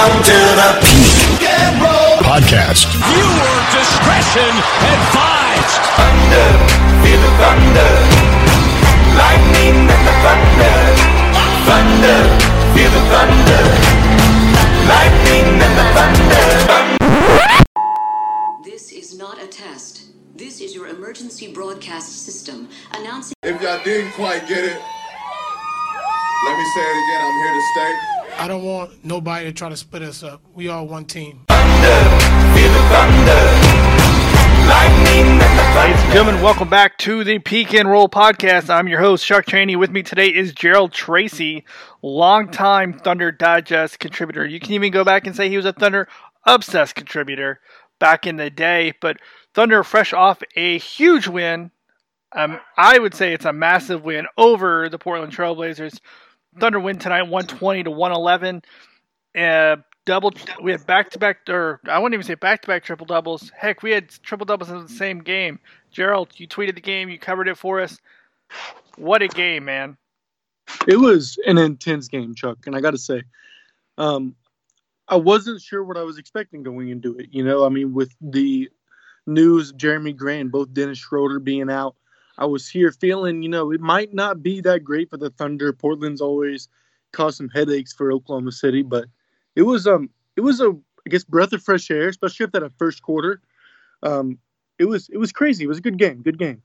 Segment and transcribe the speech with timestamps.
[0.00, 2.88] Welcome to the Peak and Roll Podcast.
[2.88, 4.48] Viewer discretion
[4.80, 5.76] advised.
[5.92, 6.48] Thunder,
[7.04, 7.92] feel the thunder.
[9.20, 10.76] Lightning and the thunder.
[11.68, 12.20] Thunder,
[12.72, 13.62] feel the thunder.
[14.88, 16.48] Lightning and the thunder.
[18.64, 20.12] This is not a test.
[20.34, 23.34] This is your emergency broadcast system announcing.
[23.42, 24.80] If y'all didn't quite get it,
[26.46, 27.20] let me say it again.
[27.20, 28.19] I'm here to stay.
[28.40, 30.40] I don't want nobody to try to split us up.
[30.54, 31.44] We all one team.
[31.50, 31.60] Ladies
[36.00, 38.70] and gentlemen, welcome back to the Peak and Roll podcast.
[38.70, 39.76] I'm your host, Chuck Chaney.
[39.76, 41.66] With me today is Gerald Tracy,
[42.00, 44.46] longtime Thunder Digest contributor.
[44.46, 46.08] You can even go back and say he was a Thunder
[46.46, 47.60] Obsessed contributor
[47.98, 48.94] back in the day.
[49.02, 49.18] But
[49.52, 51.72] Thunder, fresh off a huge win,
[52.32, 56.00] um, I would say it's a massive win over the Portland Trailblazers.
[56.58, 58.62] Thunder win tonight, 120 to 111.
[59.36, 60.32] Uh, double.
[60.62, 63.50] We had back to back, or I wouldn't even say back to back triple doubles.
[63.56, 65.60] Heck, we had triple doubles in the same game.
[65.90, 67.98] Gerald, you tweeted the game, you covered it for us.
[68.96, 69.96] What a game, man!
[70.88, 73.22] It was an intense game, Chuck, and I got to say,
[73.98, 74.34] um,
[75.08, 77.28] I wasn't sure what I was expecting going into it.
[77.30, 78.68] You know, I mean, with the
[79.26, 81.94] news Jerami Grant, both Dennis Schroeder being out,
[82.40, 85.72] I was here feeling, you know, it might not be that great for the Thunder.
[85.72, 86.68] Portland's always
[87.12, 89.04] caused some headaches for Oklahoma City, but
[89.54, 90.70] it was um it was a
[91.06, 93.40] I guess breath of fresh air, especially after that first quarter.
[94.02, 94.38] Um,
[94.78, 95.64] it was it was crazy.
[95.64, 96.22] It was a good game.
[96.22, 96.62] Good game.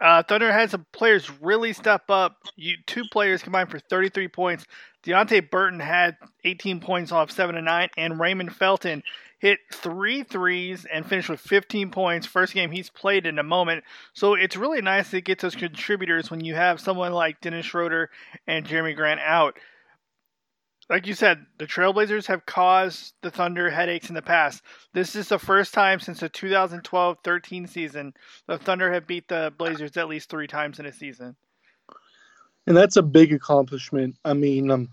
[0.00, 2.38] Uh, Thunder had some players really step up.
[2.56, 4.66] You, two players combined for 33 points.
[5.04, 9.04] Deonte Burton had 18 points off 7 to 9, and Raymond Felton
[9.44, 12.26] hit three threes and finished with 15 points.
[12.26, 13.84] First game he's played in a moment.
[14.14, 18.08] So it's really nice to get those contributors when you have someone like Dennis Schroeder
[18.46, 19.58] and Jerami Grant out.
[20.88, 24.62] Like you said, the Trailblazers have caused the Thunder headaches in the past.
[24.94, 28.14] This is the first time since the 2012 13 season
[28.46, 31.36] the Thunder have beat the Blazers at least three times in a season.
[32.66, 34.16] And that's a big accomplishment.
[34.24, 34.88] I mean, um,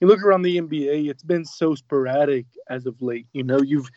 [0.00, 3.26] you look around the NBA; it's been so sporadic as of late.
[3.32, 3.90] You know, you've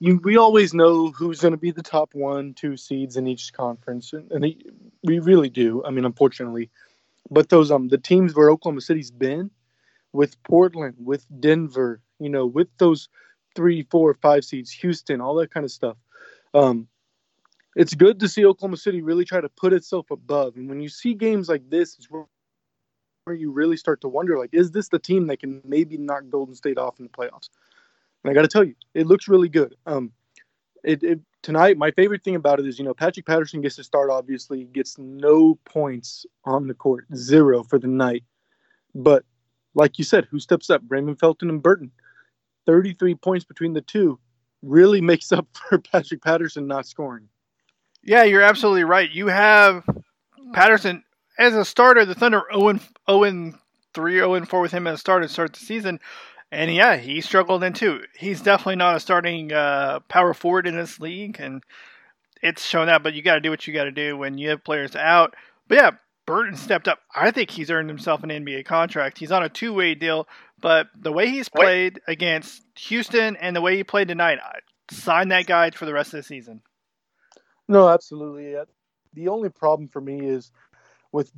[0.00, 3.52] you we always know who's going to be the top one, two seeds in each
[3.52, 4.54] conference, and, and
[5.02, 5.82] we really do.
[5.84, 6.70] I mean, unfortunately,
[7.30, 9.50] but those um the teams where Oklahoma City's been,
[10.12, 13.08] with Portland, with Denver, you know, with those
[13.54, 15.96] three, four, five seeds, Houston, all that kind of stuff.
[16.54, 16.88] Um,
[17.76, 20.56] it's good to see Oklahoma City really try to put itself above.
[20.56, 22.08] And when you see games like this, it's
[23.24, 26.24] where you really start to wonder like is this the team that can maybe knock
[26.28, 27.48] golden state off in the playoffs?
[28.22, 29.74] And i got to tell you it looks really good.
[29.86, 30.12] Um
[30.82, 33.84] it, it, tonight my favorite thing about it is you know patrick patterson gets to
[33.84, 38.24] start obviously gets no points on the court zero for the night.
[38.94, 39.24] But
[39.74, 40.82] like you said who steps up?
[40.88, 41.90] Raymond felton and burton.
[42.66, 44.18] 33 points between the two
[44.62, 47.28] really makes up for patrick patterson not scoring.
[48.02, 49.10] Yeah, you're absolutely right.
[49.10, 49.82] You have
[50.52, 51.02] Patterson
[51.38, 52.78] as a starter, the Thunder 0
[53.08, 53.54] 0
[53.94, 56.00] 3, 0 4 with him as a starter to start the season.
[56.50, 58.02] And yeah, he struggled in too.
[58.16, 61.62] He's definitely not a starting uh, power forward in this league, and
[62.42, 63.02] it's shown that.
[63.02, 65.34] But you got to do what you got to do when you have players out.
[65.66, 65.90] But yeah,
[66.26, 67.00] Burton stepped up.
[67.14, 69.18] I think he's earned himself an NBA contract.
[69.18, 70.28] He's on a two way deal,
[70.60, 74.58] but the way he's played against Houston and the way he played tonight, I
[74.90, 76.62] sign that guy for the rest of the season.
[77.68, 78.56] No, absolutely.
[78.56, 78.66] Uh,
[79.14, 80.52] The only problem for me is
[81.14, 81.30] with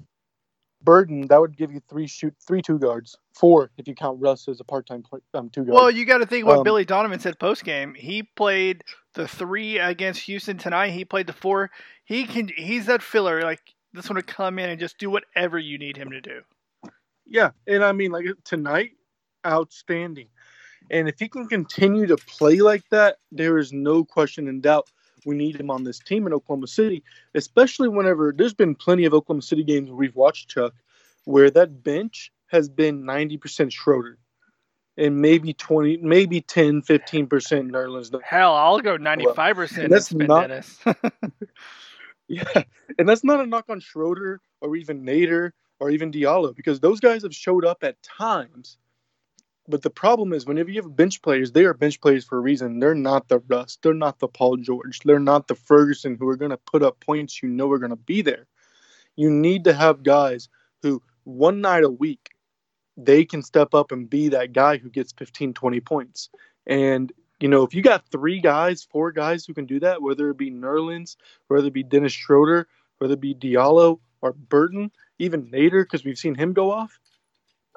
[0.83, 4.49] Burton, that would give you three shoot three two guards, four if you count Russ
[4.49, 5.05] as a part time
[5.35, 5.75] um, two guard.
[5.75, 7.95] Well, you got to think what Um, Billy Donovan said post game.
[7.95, 8.83] He played
[9.15, 10.91] the three against Houston tonight.
[10.91, 11.71] He played the four.
[12.05, 12.51] He can.
[12.57, 13.43] He's that filler.
[13.43, 13.61] Like
[13.93, 16.41] this one to come in and just do whatever you need him to do.
[17.27, 18.93] yeah, and I mean like tonight,
[19.47, 20.29] outstanding.
[20.91, 24.89] And if he can continue to play like that, there is no question and doubt
[25.27, 27.03] we need him on this team in Oklahoma City,
[27.35, 30.73] especially whenever there's been plenty of Oklahoma City games we've watched, Chuck,
[31.25, 34.19] where that bench has been 90% Schroeder
[34.97, 37.29] and maybe 20, maybe 10, 15%
[37.71, 38.23] Nerlens.
[38.23, 39.85] Hell, I'll go ninety five percent.
[39.85, 40.79] and that's not- Dennis.
[42.29, 42.63] Yeah,
[42.99, 46.99] and that's not a knock on Schroeder or even Nader or even Diallo because those
[46.99, 48.79] guys have showed up at times.
[49.69, 52.41] But the problem is, whenever you have bench players, they are bench players for a
[52.41, 52.79] reason.
[52.79, 53.79] They're not the Russ.
[53.83, 55.01] They're not the Paul George.
[55.01, 57.91] They're not the Ferguson who are going to put up points you know are going
[57.91, 58.47] to be there.
[59.17, 60.49] You need to have guys
[60.83, 62.31] who, one night a week,
[62.97, 66.31] they can step up and be that guy who gets 15, 20 points.
[66.67, 70.31] And, you know, if you got three guys, four guys who can do that, whether
[70.31, 71.17] it be Nerlens,
[71.49, 72.69] whether it be Dennis Schroeder,
[72.99, 76.99] whether it be Diallo or Burton, even Nader, because we've seen him go off,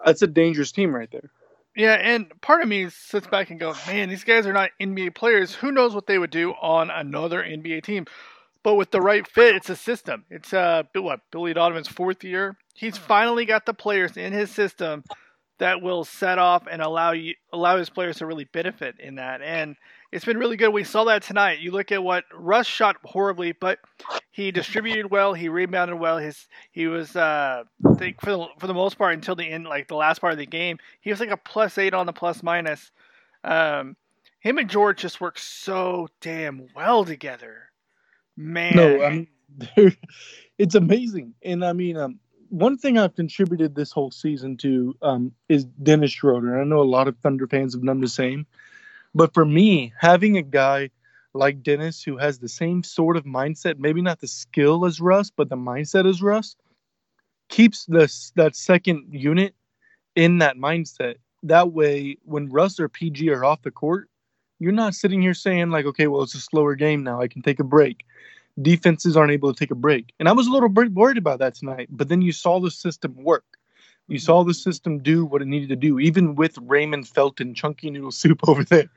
[0.06, 1.32] that's a dangerous team right there.
[1.80, 5.16] Yeah, and part of me sits back and goes, man, these guys are not NBA
[5.16, 5.56] players.
[5.56, 8.06] Who knows what they would do on another NBA team?
[8.64, 10.26] But with the right fit, it's a system.
[10.30, 12.58] It's uh, what Billy Donovan's fourth year.
[12.76, 15.06] He's finally got the players in his system
[15.60, 19.42] that will set off and allow you allow his players to really benefit in that.
[19.42, 19.78] And
[20.12, 20.70] it's been really good.
[20.70, 21.60] We saw that tonight.
[21.60, 23.80] You look at what Russ shot horribly, but
[24.32, 25.34] he distributed well.
[25.34, 26.18] He rebounded well.
[26.18, 29.66] His he was uh, I think for the, for the most part until the end,
[29.66, 32.14] like the last part of the game, he was like a plus eight on the
[32.14, 32.92] plus minus.
[33.44, 33.96] Um,
[34.40, 37.70] him and George just work so damn well together,
[38.36, 38.76] man.
[38.76, 39.28] No, I mean,
[40.58, 41.36] it's amazing.
[41.44, 42.20] And I mean, um,
[42.50, 46.60] one thing I've contributed this whole season to um, is Dennis Schroeder.
[46.60, 48.48] I know a lot of Thunder fans have done the same.
[49.16, 50.90] But for me, having a guy
[51.34, 55.32] like Dennis who has the same sort of mindset, maybe not the skill as Russ,
[55.36, 56.56] but the mindset as Russ,
[57.50, 59.56] keeps this that second unit
[60.16, 61.16] in that mindset.
[61.44, 64.10] That way, when Russ or PG are off the court,
[64.60, 67.22] you're not sitting here saying like, okay, well, it's a slower game now.
[67.22, 68.06] I can take a break
[68.62, 70.14] defenses aren't able to take a break.
[70.20, 71.88] And I was a little worried about that tonight.
[71.90, 73.46] But then you saw the system work.
[74.10, 77.90] You saw the system do what it needed to do, even with Raymond Felton, chunky
[77.90, 78.90] noodle soup over there,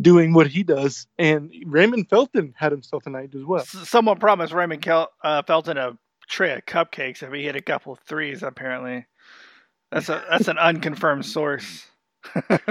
[0.00, 1.06] doing what he does.
[1.18, 3.64] And Raymond Felton had himself a night as well.
[3.64, 5.98] Someone promised Raymond Kel- uh, Felton a
[6.28, 8.42] tray of cupcakes if he hit a couple of threes.
[8.42, 9.06] Apparently,
[9.90, 11.86] that's a that's an unconfirmed source.
[12.48, 12.68] but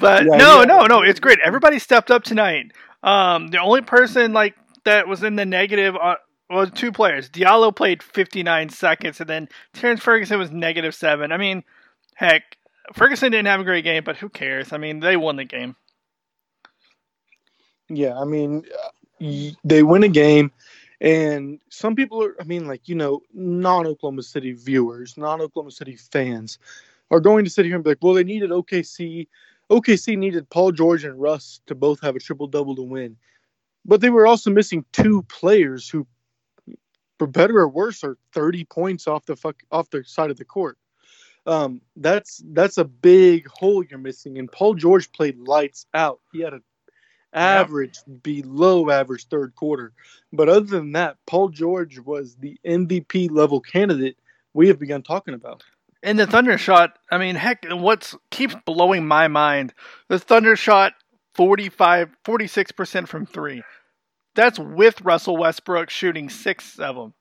[0.00, 0.64] Yeah, no, yeah.
[0.64, 1.38] no, no, it's great.
[1.44, 2.72] Everybody stepped up tonight.
[3.02, 5.94] Um, the only person like that was in the negative
[6.50, 7.28] was two players.
[7.28, 11.32] Diallo played 59 seconds, and then Terrence Ferguson was negative seven.
[11.32, 11.64] I mean,
[12.14, 12.56] heck,
[12.94, 14.72] Ferguson didn't have a great game, but who cares?
[14.72, 15.76] I mean, they won the game.
[17.88, 20.50] Yeah, I mean, uh, they win a game,
[21.00, 25.70] and some people are, I mean, like, you know, non Oklahoma City viewers, non Oklahoma
[25.70, 26.58] City fans
[27.10, 29.28] are going to sit here and be like, well, they needed OKC.
[29.70, 33.16] OKC needed Paul George and Russ to both have a triple double to win.
[33.84, 36.06] But they were also missing two players who,
[37.18, 40.44] for better or worse, are 30 points off the fuck off the side of the
[40.44, 40.78] court.
[41.46, 44.38] Um, that's that's a big hole you're missing.
[44.38, 46.20] And Paul George played lights out.
[46.32, 46.62] He had an
[47.32, 49.92] average, below average third quarter.
[50.32, 54.16] But other than that, Paul George was the MVP level candidate
[54.54, 55.62] we have begun talking about.
[56.02, 59.74] And the Thunder shot, I mean, heck, what keeps blowing my mind,
[60.08, 60.94] the Thunder shot
[61.34, 63.62] 45, 46% from three.
[64.36, 67.14] That's with Russell Westbrook shooting six of them.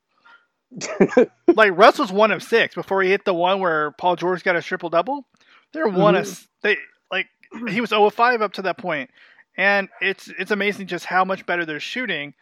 [1.56, 4.62] like Russell's one of six before he hit the one where Paul George got a
[4.62, 5.26] triple double.
[5.74, 6.48] They're one of mhm.
[6.62, 6.78] they
[7.12, 7.28] like
[7.70, 9.10] he was 0 of 5 up to that point,
[9.58, 12.34] and it's it's amazing just how much better they're shooting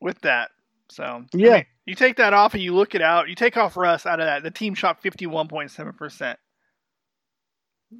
[0.00, 0.50] with that.
[0.90, 1.52] So I Yeah.
[1.54, 3.28] mean, you take that off and you look it out.
[3.28, 4.42] You take off Russ out of that.
[4.44, 6.38] The team shot 51.7 percent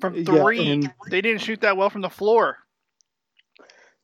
[0.00, 0.70] from Yeah, three.
[0.70, 2.58] and- they didn't shoot that well from the floor.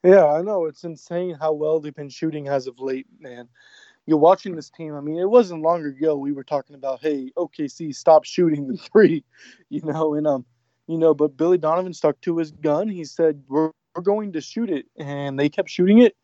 [0.05, 0.67] Yeah, I know.
[0.67, 3.49] It's insane how well they've been shooting as of late, man.
[4.07, 4.95] You're watching this team.
[4.95, 8.77] I mean, it wasn't long ago we were talking about, hey, OKC, stop shooting the
[8.77, 9.25] three,
[9.69, 10.45] you know, and um,
[10.87, 12.89] you know, but Billy Donovan stuck to his gun.
[12.89, 16.17] He said, we're, we're going to shoot it, and they kept shooting it.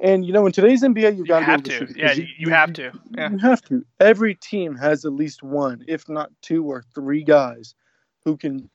[0.00, 1.76] And you know, in today's NBA, you've You got have be to.
[1.78, 2.90] shoot it, Yeah, you, you have to.
[3.16, 3.30] Yeah.
[3.30, 3.84] You have to.
[4.00, 7.74] Every team has at least one, if not two or three guys
[8.24, 8.68] who can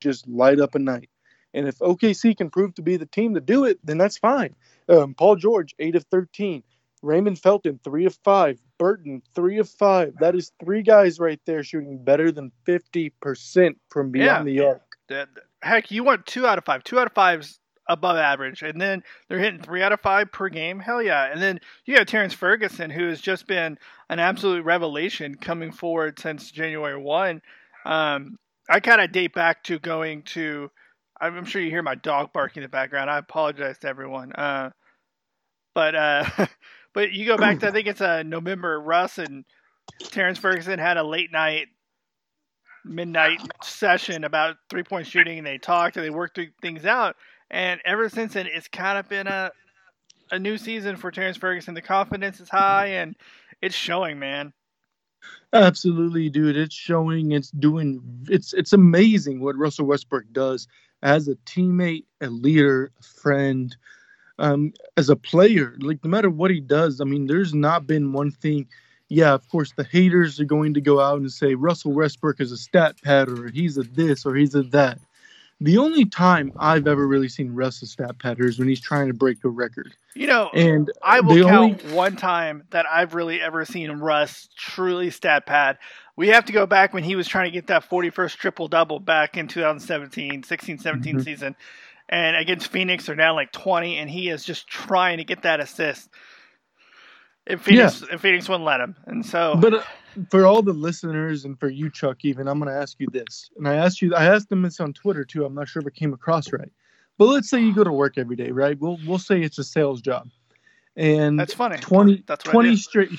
[0.00, 1.10] just light up a night.
[1.54, 4.54] And if OKC can prove to be the team to do it, then that's fine.
[4.88, 6.62] Um, Paul George, 8 of 13.
[7.02, 8.60] Raymond Felton, 3 of 5.
[8.78, 10.14] Burton, 3 of 5.
[10.20, 14.82] That is three guys right there shooting better than 50% from beyond the arc.
[15.08, 15.28] That-
[15.62, 16.82] Heck, you want two out of five.
[16.84, 20.48] Two out of five's above average, and then they're hitting three out of five per
[20.48, 20.78] game.
[20.78, 21.30] Hell yeah!
[21.30, 23.76] And then you have Terrence Ferguson, who has just been
[24.08, 27.42] an absolute revelation coming forward since January one.
[27.84, 28.38] Um,
[28.70, 30.70] I kind of date back to going to.
[31.20, 33.10] I'm sure you hear my dog barking in the background.
[33.10, 34.32] I apologize to everyone.
[34.32, 34.70] Uh,
[35.74, 36.24] but uh,
[36.94, 38.80] but you go back to I think it's a November.
[38.80, 39.44] Russ and
[40.10, 41.68] Terrence Ferguson had a late night
[42.84, 47.16] midnight session about three point shooting and they talked and they worked things out.
[47.50, 49.50] And ever since then, it's kind of been a
[50.30, 51.74] a new season for Terrence Ferguson.
[51.74, 53.16] The confidence is high and
[53.60, 54.52] it's showing, man.
[55.52, 56.56] Absolutely, dude.
[56.56, 57.32] It's showing.
[57.32, 58.00] It's doing.
[58.28, 60.68] It's it's amazing what Russell Westbrook does
[61.02, 63.76] as a teammate, a leader, a friend,
[64.38, 65.76] um, as a player.
[65.80, 68.68] Like no matter what he does, I mean, there's not been one thing.
[69.08, 72.52] Yeah, of course, the haters are going to go out and say Russell Westbrook is
[72.52, 75.00] a stat pad or he's a this or he's a that.
[75.62, 79.08] The only time I've ever really seen Russ a stat padder is when he's trying
[79.08, 79.94] to break a record.
[80.14, 84.48] You know, And I will count only- one time that I've really ever seen Russ
[84.56, 85.78] truly stat pad
[86.16, 89.00] we have to go back when he was trying to get that 41st triple double
[89.00, 91.24] back in 2017, 16, 17 Mhm.
[91.24, 91.56] season.
[92.10, 95.60] And against Phoenix, they're down like 20, and he is just trying to get that
[95.60, 96.10] assist.
[97.50, 98.96] And Phoenix, and Phoenix wouldn't let him.
[99.06, 99.82] And so, But uh,
[100.30, 103.50] for all the listeners and for you, Chuck, even I'm going to ask you this,
[103.56, 105.44] and I asked you, I asked them this on Twitter too.
[105.44, 106.72] I'm not sure if it came across right,
[107.18, 108.78] but let's say you go to work every day, right?
[108.78, 110.28] We'll we'll say it's a sales job,
[110.96, 111.76] and that's funny.
[111.78, 113.10] 20, That's 20 straight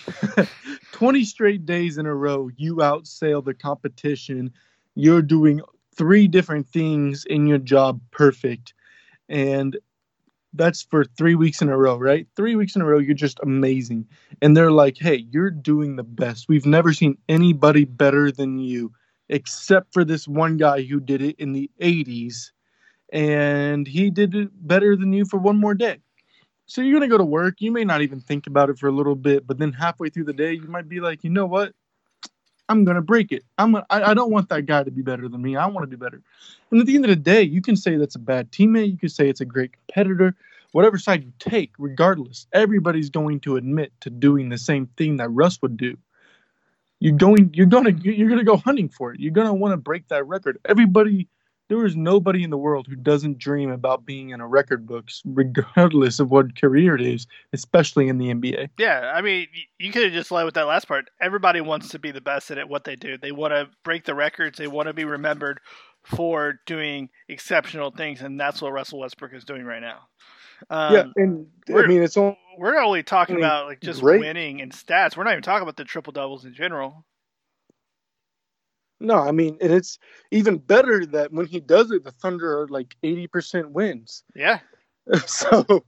[0.92, 4.52] 20 straight days in a row you outsail the competition
[4.96, 5.62] you're doing
[5.96, 8.74] three different things in your job perfect
[9.30, 9.78] and
[10.54, 13.40] that's for three weeks in a row right three weeks in a row you're just
[13.42, 14.06] amazing
[14.42, 18.92] and they're like hey you're doing the best we've never seen anybody better than you
[19.30, 22.52] except for this one guy who did it in the 80s
[23.14, 26.00] and he did it better than you for one more day
[26.68, 27.56] so you're gonna go to work.
[27.60, 30.24] You may not even think about it for a little bit, but then halfway through
[30.24, 31.74] the day, you might be like, you know what?
[32.72, 33.44] I'm gonna break it.
[33.58, 33.74] I'm.
[33.74, 35.58] Gonna, I, I don't want that guy to be better than me.
[35.58, 36.22] I want to be better.
[36.72, 38.92] And at the end of the day, you can say that's a bad teammate.
[38.92, 40.36] You can say it's a great competitor.
[40.72, 45.30] Whatever side you take, regardless, everybody's going to admit to doing the same thing that
[45.30, 45.98] Russ would do.
[47.00, 47.52] You're going.
[47.54, 47.92] You're gonna.
[47.92, 49.20] You're gonna go hunting for it.
[49.20, 50.60] You're gonna want to break that record.
[50.66, 51.28] Everybody
[51.72, 55.22] there is nobody in the world who doesn't dream about being in a record books,
[55.24, 58.72] regardless of what career it is, especially in the NBA.
[58.78, 59.48] Yeah, I mean,
[59.80, 61.10] you could have just led with that last part.
[61.22, 63.18] Everybody wants to be the best at what they do.
[63.18, 64.58] They want to break the records.
[64.58, 65.62] They want to be remembered
[66.04, 70.00] for doing exceptional things, and that's what Russell Westbrook is doing right now.
[70.70, 73.80] Um, yeah, and I mean it's all we're not only talking I mean, about like
[73.80, 74.20] just great.
[74.20, 75.16] winning and stats.
[75.16, 77.06] We're not even talking about the triple doubles in general.
[79.02, 79.18] No.
[79.18, 80.00] I mean, and it's
[80.32, 84.24] even better that when he does it, the Thunder are like eighty percent wins.
[84.36, 84.60] Yeah,
[85.26, 85.86] so,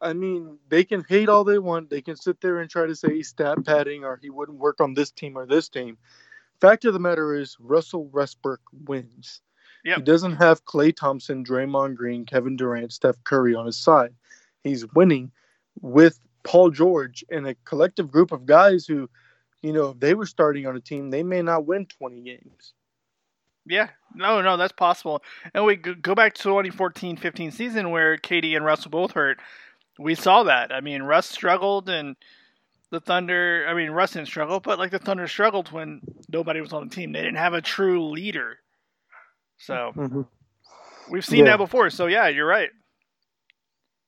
[0.00, 1.90] I mean, they can hate all they want.
[1.90, 4.80] They can sit there and try to say he's stat padding or he wouldn't work
[4.80, 5.98] on this team or this team.
[6.60, 9.40] Fact of the matter is, Russell Westbrook wins.
[9.84, 9.96] Yep.
[9.98, 14.14] He doesn't have Klay Thompson, Draymond Green, Kevin Durant, Steph Curry on his side.
[14.62, 15.32] He's winning
[15.80, 19.10] with Paul George and a collective group of guys who,
[19.62, 22.74] you know, if they were starting on a team, they may not win 20 games.
[23.66, 25.22] yeah, no, no, that's possible.
[25.54, 29.38] And we go- back to 2014-15 season where KD and Russell both hurt.
[29.98, 30.72] We saw that.
[30.72, 32.16] I mean, Russ struggled and
[32.90, 33.64] the Thunder.
[33.68, 36.94] I mean, Russ didn't struggle, but like the Thunder struggled when nobody was on the
[36.94, 37.12] team.
[37.12, 38.58] They didn't have a true leader.
[39.58, 40.22] So Mm-hmm.
[41.10, 41.52] we've seen Yeah.
[41.52, 41.88] that before.
[41.90, 42.70] So yeah, you're right.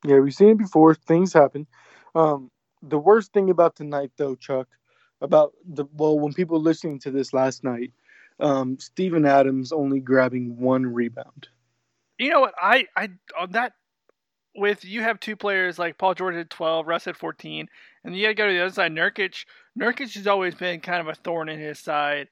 [0.04, 0.94] Yeah, we've seen it before.
[0.94, 1.66] Things happen.
[2.14, 2.50] Um,
[2.82, 4.68] the worst thing about tonight, though, Chuck,
[5.24, 7.92] about the well, when people listening to this last night,
[8.38, 11.48] um, Steven Adams only grabbing one rebound.
[12.18, 12.54] You know what?
[12.60, 13.72] I I on that
[14.54, 17.68] with you have two players like Paul George at twelve, Russ at fourteen,
[18.04, 18.92] and you got to go to the other side.
[18.92, 19.44] Nurkic,
[19.78, 22.28] Nurkic has always been kind of a thorn in his side,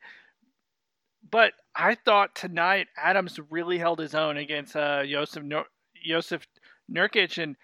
[1.28, 5.44] but I thought tonight Adams really held his own against uh, Joseph
[6.06, 6.46] Joseph
[6.90, 7.56] Nurkic and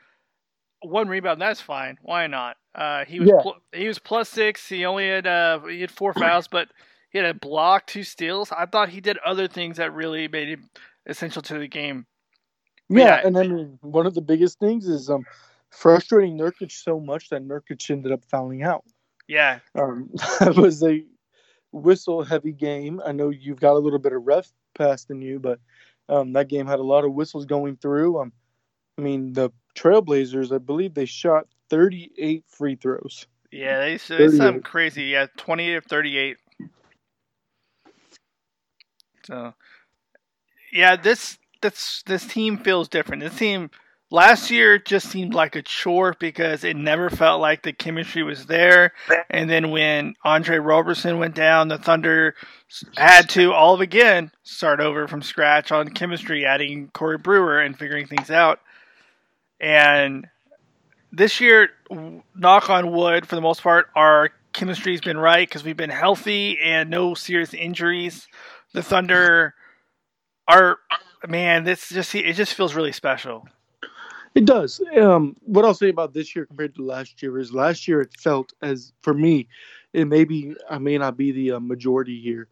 [0.82, 1.40] one rebound.
[1.40, 1.98] That's fine.
[2.02, 2.56] Why not?
[2.74, 3.40] Uh, he was Yeah.
[3.42, 4.68] pl- he was plus six.
[4.68, 6.68] He only had uh, he had four fouls, but
[7.10, 8.52] he had a block, two steals.
[8.52, 10.68] I thought he did other things that really made him
[11.06, 12.06] essential to the game.
[12.88, 13.26] Yeah, Yeah.
[13.26, 15.24] and I mean, one of the biggest things is um,
[15.70, 18.84] frustrating Nurkic so much that Nurkic ended up fouling out.
[19.26, 20.08] Yeah, Um,
[20.40, 21.04] that was a
[21.72, 23.00] whistle heavy game.
[23.04, 25.58] I know you've got a little bit of ref pass than you, but
[26.08, 28.20] um, that game had a lot of whistles going through.
[28.20, 28.32] Um,
[28.98, 33.26] I mean, the Trailblazers, I believe they shot 38 free throws.
[33.52, 34.36] yeah, they 38.
[34.36, 35.04] something crazy.
[35.04, 36.36] Yeah, 28 to thirty-eight.
[39.24, 39.54] So,
[40.72, 43.22] yeah, this this this team feels different.
[43.22, 43.70] This team
[44.10, 48.46] last year just seemed like a chore because it never felt like the chemistry was
[48.46, 48.92] there.
[49.28, 52.34] And then when Andre Roberson went down, the Thunder
[52.96, 57.78] had to all of again start over from scratch on chemistry, adding Corey Brewer and
[57.78, 58.60] figuring things out.
[59.60, 60.28] And
[61.12, 61.70] this year,
[62.34, 66.58] knock on wood, for the most part, our chemistry's been right because we've been healthy
[66.62, 68.28] and no serious injuries.
[68.72, 69.54] The Thunder
[70.46, 70.78] are,
[71.26, 73.48] man, this just it just feels really special.
[74.34, 74.80] It does.
[75.00, 78.14] Um, what I'll say about this year compared to last year is last year it
[78.18, 79.48] felt as for me,
[79.92, 82.46] it maybe I may not be the uh, majority here,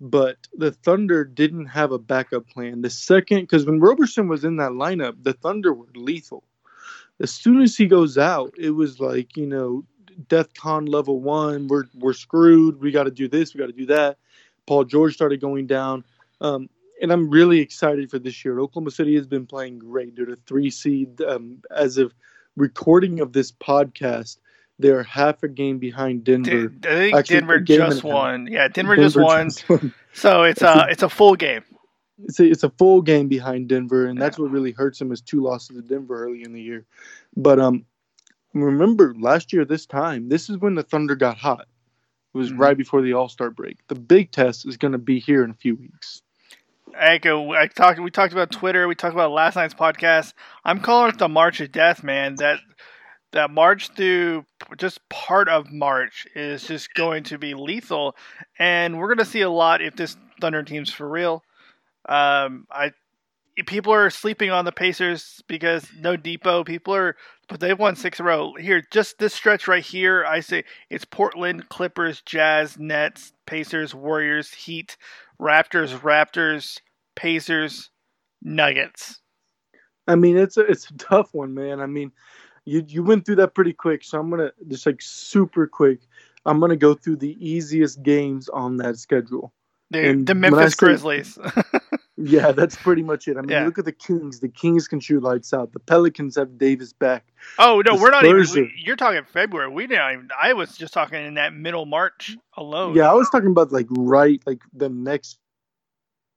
[0.00, 2.82] but the Thunder didn't have a backup plan.
[2.82, 6.44] The second, because when Roberson was in that lineup, the Thunder were lethal.
[7.20, 9.84] As soon as he goes out, it was like you know,
[10.28, 11.68] DEFCON level one.
[11.68, 12.80] We're we're screwed.
[12.80, 13.54] We got to do this.
[13.54, 14.18] We got to do that.
[14.66, 16.04] Paul George started going down.
[16.40, 16.68] Um,
[17.02, 18.60] and I'm really excited for this year.
[18.60, 20.16] Oklahoma City has been playing great.
[20.16, 22.14] They're the three seed um, as of
[22.56, 24.38] recording of this podcast.
[24.78, 26.68] They're half a game behind Denver.
[26.68, 28.46] D- I think Actually, Denver just a won.
[28.50, 29.48] Yeah, Denver, just won.
[29.48, 29.94] just won.
[30.12, 31.62] So it's a it's a full game.
[32.24, 35.20] It's a, it's a full game behind Denver, and that's what really hurts them is
[35.20, 36.84] two losses to Denver early in the year.
[37.36, 37.84] But um,
[38.54, 41.66] remember last year this time, this is when the Thunder got hot.
[42.34, 42.58] It was Mhm.
[42.58, 43.78] right before the All Star break.
[43.88, 46.22] The big test is going to be here in a few weeks.
[46.94, 48.00] Echo, I talked.
[48.00, 48.86] We talked about Twitter.
[48.88, 50.34] We talked about last night's podcast.
[50.64, 52.36] I'm calling it the March of Death, man.
[52.36, 52.58] That
[53.32, 54.44] that March through
[54.76, 58.16] just part of March is just going to be lethal,
[58.58, 61.44] and we're going to see a lot if this Thunder team's for real.
[62.08, 62.92] Um, I
[63.66, 66.64] people are sleeping on the Pacers because no Dipo.
[66.64, 67.16] People are,
[67.48, 68.54] but they've won six in a row.
[68.54, 74.52] Here, just this stretch right here, I say it's Portland, Clippers, Jazz, Nets, Pacers, Warriors,
[74.52, 74.96] Heat,
[75.40, 76.80] Raptors, Raptors,
[77.14, 77.90] Pacers,
[78.42, 79.20] Nuggets.
[80.06, 81.80] I mean, it's a it's a tough one, man.
[81.80, 82.12] I mean,
[82.64, 86.00] you you went through that pretty quick, so I'm gonna just like super quick.
[86.46, 89.52] I'm gonna go through the easiest games on that schedule.
[89.92, 91.38] Dude, the Memphis say- Grizzlies.
[92.22, 93.36] Yeah, that's pretty much it.
[93.36, 93.64] I mean, Yeah.
[93.64, 94.40] look at the Kings.
[94.40, 95.72] The Kings can shoot lights out.
[95.72, 97.24] The Pelicans have Davis back.
[97.58, 98.46] oh no, The we're not even.
[98.54, 99.70] We- you're talking February.
[99.70, 100.12] We didn't.
[100.12, 102.94] Even, I was just talking in that middle March alone.
[102.94, 105.38] Yeah, I was talking about like right, like the next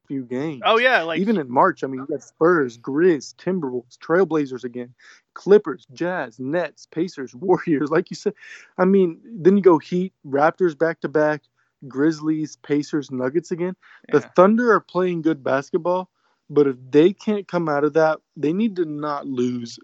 [0.08, 0.62] few games.
[0.66, 4.94] Oh yeah, like even in March, I mean, you got Spurs, Grizz, Timberwolves, Trailblazers again,
[5.34, 7.90] Clippers, Jazz, Nets, Pacers, Warriors.
[7.90, 8.34] Like you said,
[8.78, 11.42] I mean, then you go Heat, Raptors back to back,
[11.88, 13.76] Grizzlies, Pacers, Nuggets again.
[14.12, 16.10] The Thunder are playing good basketball,
[16.50, 19.80] but if they can't come out of that, they need to not lose.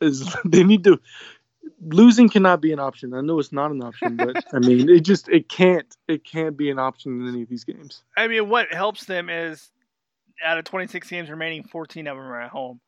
[0.00, 1.00] Is they need to
[1.80, 3.14] losing cannot be an option.
[3.14, 6.56] I know it's not an option, but I mean, it just it can't it can't
[6.56, 8.02] be an option in any of these games.
[8.16, 9.70] I mean, what helps them is
[10.44, 12.80] out of 26 games remaining, 14 of them are at home.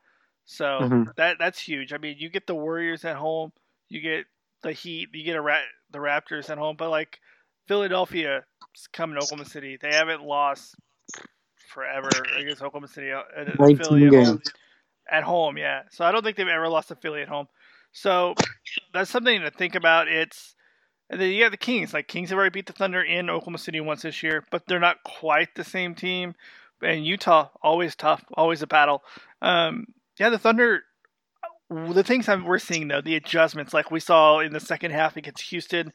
[0.45, 1.15] So Mhm.
[1.17, 1.93] that that's huge.
[1.93, 3.53] I mean, you get the Warriors at home,
[3.89, 4.27] you get
[4.63, 7.21] the Heat, you get a Ra- the Raptors at home, but like
[7.67, 8.45] Philadelphia
[8.75, 9.79] is coming to Oklahoma City.
[9.81, 10.75] They haven't lost
[11.73, 13.13] forever against Oklahoma City.
[13.13, 13.23] uh,
[13.59, 14.43] 19 Philly at home.
[15.11, 15.83] At home, yeah.
[15.91, 17.49] So I don't think they've ever lost to Philly at home.
[17.93, 18.35] So
[18.93, 20.09] that's something to think about.
[20.09, 20.55] It's
[21.11, 21.93] and then you got the Kings.
[21.93, 24.81] Like Kings have already beat the Thunder in Oklahoma City once this year, but they're
[24.81, 26.35] not quite the same team.
[26.83, 29.03] And Utah, always tough, always a battle.
[29.43, 29.87] Um,
[30.19, 30.83] yeah, the Thunder.
[31.71, 35.17] The things that we're seeing though, the adjustments, like we saw in the second half
[35.17, 35.93] against Houston,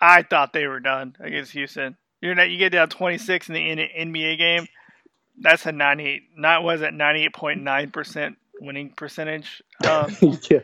[0.00, 1.96] I thought they were done against Houston.
[2.20, 4.66] You're not, you get down 26 in the NBA game.
[5.38, 6.22] That's a 98.
[6.36, 9.62] Not was it 98.9 percent winning percentage.
[9.88, 10.14] Um,
[10.50, 10.60] yeah.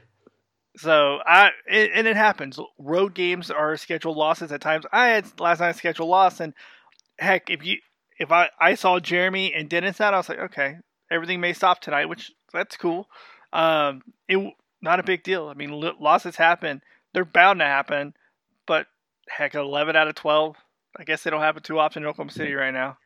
[0.76, 2.58] so I it, and it happens.
[2.78, 4.84] Road games are scheduled losses at times.
[4.92, 6.54] I had last night scheduled loss, and
[7.18, 7.78] heck, if you
[8.18, 10.76] if I I saw Jeremy and Dennis out, I was like, okay,
[11.10, 13.08] everything may stop tonight, which that's cool.
[13.52, 15.48] Um, it not a big deal.
[15.48, 18.14] I mean, lo- losses happen; they're bound to happen.
[18.66, 18.86] But
[19.28, 20.56] heck, eleven out of twelve.
[20.96, 22.96] I guess they don't happen too often in Oklahoma City right now.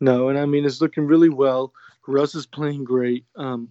[0.00, 1.72] No, and I mean it's looking really well.
[2.06, 3.24] Russ is playing great.
[3.36, 3.68] Um,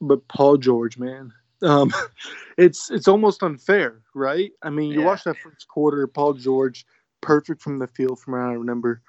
[0.00, 1.92] but Paul George, man, um,
[2.58, 4.50] it's it's almost unfair, right?
[4.62, 5.06] I mean, you Yeah.
[5.06, 6.84] watch that first quarter, Paul George,
[7.20, 9.02] perfect from the field, from what I remember.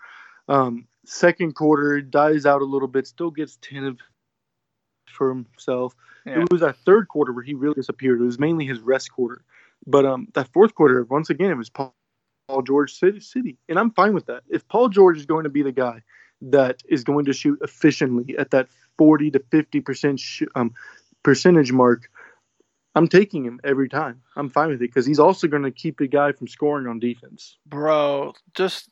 [0.48, 3.98] Um, second quarter, dies out a little bit, still gets ten of
[5.10, 5.96] for himself.
[6.26, 6.42] Yeah.
[6.42, 8.22] It was that third quarter where he really disappeared.
[8.22, 9.44] It was mainly his rest quarter.
[9.86, 11.96] But um, that fourth quarter, once again, it was Paul,
[12.48, 14.44] Paul George City, City, and I'm fine with that.
[14.50, 16.02] If Paul George is going to be the guy
[16.42, 18.68] that is going to shoot efficiently at that
[18.98, 20.74] 40 to 50 percent sh- um,
[21.24, 22.10] percentage mark,
[22.96, 24.22] I'm taking him every time.
[24.36, 27.00] I'm fine with it because he's also going to keep the guy from scoring on
[27.00, 27.58] defense.
[27.66, 28.90] Bro, just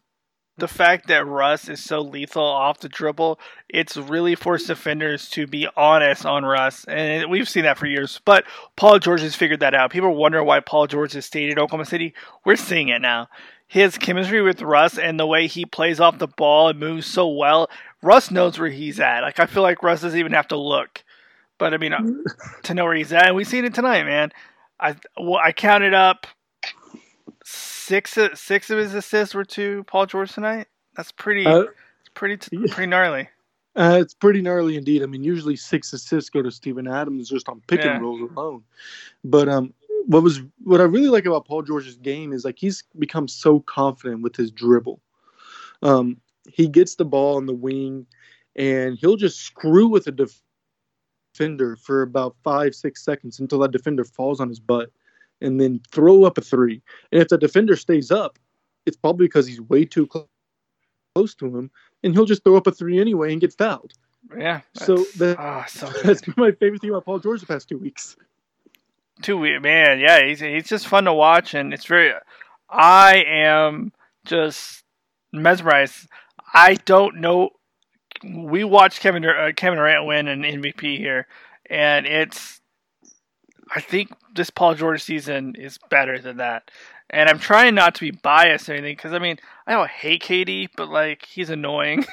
[0.62, 5.48] the fact that Russ is so lethal off the dribble, it's really forced defenders to
[5.48, 6.86] be honest on Russ.
[6.86, 8.22] And we've seen that for years.
[8.26, 8.46] But
[8.76, 9.92] Paul George has figured that out.
[9.92, 12.14] People wonder why Paul George has stayed at Oklahoma City.
[12.46, 13.28] We're seeing it now.
[13.68, 17.28] His chemistry with Russ and the way he plays off the ball and moves so
[17.28, 17.68] well,
[18.04, 19.22] Russ knows where he's at.
[19.22, 21.04] Like I feel like Russ doesn't even have to look.
[21.58, 22.04] But I mean, uh,
[22.64, 24.32] to know where he's at, and we've seen it tonight, man.
[24.80, 26.28] I well, I counted up
[27.92, 30.68] six six of his assists were to Paul George tonight.
[30.96, 31.64] That's pretty Uh,
[32.00, 32.74] it's pretty t- yeah.
[32.74, 33.28] pretty gnarly.
[33.76, 35.04] Uh, it's pretty gnarly indeed.
[35.04, 37.96] I mean, usually six assists go to Steven Adams just on pick Yeah.
[37.96, 38.64] and rolls alone.
[39.24, 39.74] But um,
[40.08, 43.60] what was what I really like about Paul George's game is like he's become so
[43.62, 45.02] confident with his dribble.
[45.82, 46.18] Um,
[46.50, 48.06] he gets the ball on the wing,
[48.56, 50.42] and he'll just screw with a def-
[51.34, 54.92] defender for about five six seconds until that defender falls on his butt,
[55.42, 56.82] and then throw up a three.
[57.12, 58.38] And if the defender stays up,
[58.86, 60.28] it's probably because he's way too close
[61.14, 61.70] close to him,
[62.04, 63.92] and he'll just throw up a three anyway and get fouled.
[64.38, 64.62] Yeah.
[64.76, 65.88] So that's- that- ah, so.
[66.04, 68.16] That's been my favorite thing about Paul George the past two weeks.
[69.22, 70.00] Two weeks, man.
[70.00, 72.14] Yeah, he's he's just fun to watch, and it's very.
[72.70, 73.92] I am
[74.26, 74.84] just
[75.34, 76.08] mesmerized.
[76.54, 77.50] I don't know.
[78.24, 81.28] We watched Kevin uh, Kevin Durant win an MVP here,
[81.70, 82.61] and it's.
[83.74, 86.70] I think this Paul George season is better than that,
[87.10, 90.24] and I'm trying not to be biased or anything because I mean I don't hate
[90.24, 92.06] KD, but like he's annoying.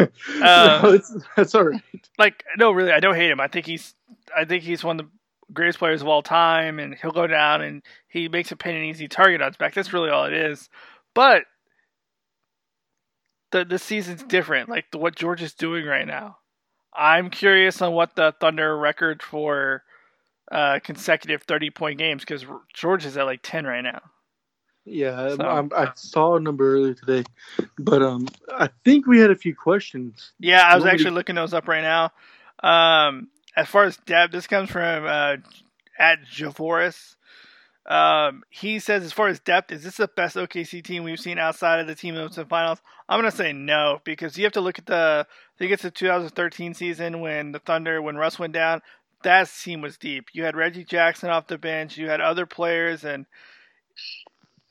[0.00, 0.06] Uh,
[0.38, 0.98] no,
[1.36, 1.82] that's all right.
[2.18, 3.40] like no, really, I don't hate him.
[3.40, 3.94] I think he's
[4.36, 5.12] I think he's one of the
[5.52, 8.84] greatest players of all time, and he'll go down and he makes a pin and
[8.84, 9.74] easy target odds back.
[9.74, 10.68] That's really all it is.
[11.14, 11.44] But
[13.52, 14.68] the the season's different.
[14.68, 16.38] Like the, what George is doing right now.
[16.92, 19.84] I'm curious on what the Thunder record for
[20.50, 24.00] uh, consecutive 30 point games because George is at like 10 right now.
[24.84, 27.24] Yeah, So- um, I saw a number earlier today,
[27.78, 30.32] but um, I think we had a few questions.
[30.40, 32.12] Yeah, I was Nobody- actually looking those up right now.
[32.62, 35.36] Um, as far as depth, this comes from uh,
[35.98, 37.16] at Javoris.
[37.86, 41.38] Um, he says, as far as depth, is this the best OKC team we've seen
[41.38, 42.80] outside of the team was in the finals?
[43.08, 45.26] I'm gonna say no because you have to look at the.
[45.28, 48.82] I think it's the 2013 season when the Thunder, when Russ went down,
[49.24, 50.26] that team was deep.
[50.32, 51.98] You had Reggie Jackson off the bench.
[51.98, 53.26] You had other players, and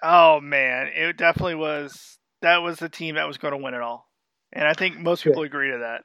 [0.04, 2.18] oh man, it definitely was.
[2.42, 4.10] That was the team that was going to win it all,
[4.54, 5.32] and I think most Yeah.
[5.32, 6.04] people agree to that.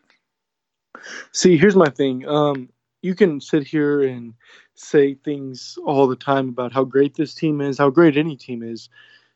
[1.32, 2.26] See, here's my thing.
[2.28, 2.70] Um,
[3.02, 4.34] you can sit here and
[4.74, 8.62] say things all the time about how great this team is, how great any team
[8.62, 8.90] is.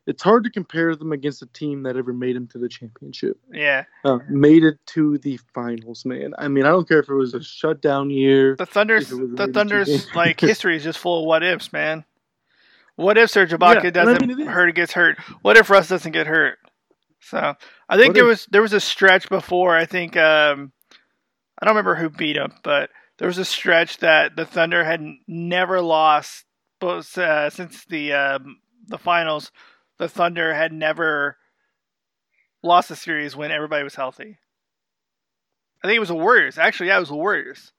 [0.09, 3.39] It's hard to compare them against a team that ever made them to the championship,
[3.53, 6.07] Yeah, uh, made it to the finals.
[6.07, 8.57] Man, I mean, I don't care if it was a shutdown year.
[8.57, 11.73] the Thunder's If it was the Thunder's like history is just full of what ifs,
[11.75, 12.07] man.
[12.97, 15.19] What if Serge Ibaka Yeah, doesn't mean, hurt gets hurt?
[15.43, 16.59] What if Russ doesn't get hurt?
[17.21, 17.55] So
[17.89, 19.77] I think What there if- was there was a stretch before.
[19.77, 20.73] I think um,
[21.61, 25.05] I don't remember who beat him, but there was a stretch that the Thunder had
[25.27, 26.45] never lost
[26.81, 29.53] both uh, since the um, the finals.
[29.99, 31.37] The Thunder had never
[32.63, 34.39] lost a series when everybody was healthy.
[35.83, 36.59] I think it was the Warriors.
[36.59, 37.73] Actually, yeah, it was the Warriors.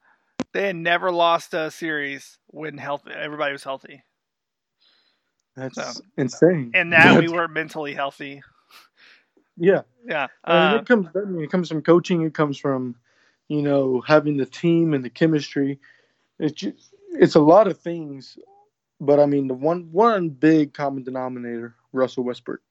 [0.53, 3.11] They had never lost a series when healthy.
[3.11, 4.03] Everybody was healthy,
[5.55, 6.71] That's So- insane.
[6.73, 8.41] and that we were mentally healthy.
[9.57, 9.81] yeah.
[10.05, 11.07] Yeah, I mean, uh, it comes.
[11.15, 12.21] I mean, it comes from coaching.
[12.21, 12.95] It comes from,
[13.49, 15.79] you know, having the team and the chemistry.
[16.39, 18.39] It's just, it's a lot of things,
[19.01, 22.61] but I mean, the one one big common denominator: Russell Westbrook.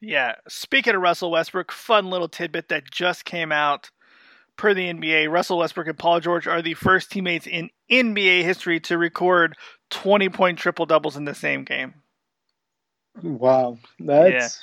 [0.00, 0.36] Yeah.
[0.48, 3.90] Speaking of Russell Westbrook, fun little tidbit that just came out.
[4.56, 8.78] Per the NBA, Russell Westbrook and Paul George are the first teammates in NBA history
[8.80, 9.56] to record
[9.88, 11.94] 20 point triple doubles in the same game.
[13.22, 14.62] Wow, that's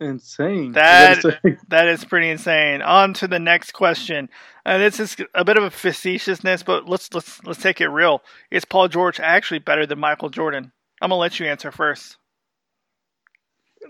[0.00, 0.72] insane.
[0.72, 1.56] That- I gotta say.
[1.68, 2.82] That is pretty insane.
[2.82, 4.28] On to the next question.
[4.66, 8.22] Uh, this is a bit of a facetiousness, but let's let's let's take it real.
[8.50, 10.72] Is Paul George actually better than Michael Jordan?
[11.00, 12.16] I'm gonna let you answer first.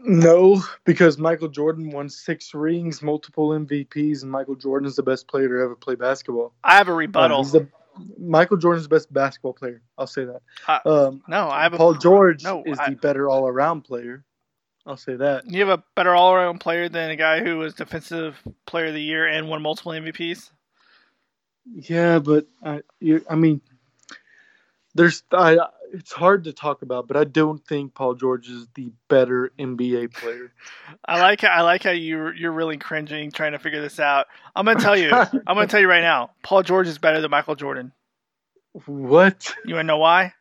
[0.02, 5.28] No, because Michael Jordan won six rings, multiple MVPs, and Michael Jordan is the best
[5.28, 6.52] player to ever play basketball.
[6.64, 7.42] I have a rebuttal.
[7.42, 7.68] he's the,
[8.18, 9.82] Michael Jordan's the best basketball player.
[9.98, 10.40] I'll say that.
[10.66, 14.24] Uh, um, no, I have a Paul George no, is I- the better all-around player.
[14.86, 15.44] I'll say that.
[15.46, 18.94] You have a better all around player than a guy who was defensive player of
[18.94, 20.50] the year and won multiple MVPs.
[21.66, 23.60] Yeah, but I, you, I mean,
[24.94, 25.58] there's I.
[25.92, 30.14] It's hard to talk about, but I don't think Paul George is the better NBA
[30.14, 30.52] player.
[31.04, 34.26] I like I like how you you're really cringing trying to figure this out.
[34.54, 35.10] I'm gonna tell you.
[35.12, 36.30] I'm gonna tell you right now.
[36.42, 37.92] Paul George is better than Michael Jordan.
[38.86, 39.54] What?
[39.64, 40.34] You wanna know why?